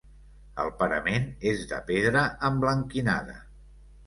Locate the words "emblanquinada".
2.51-3.39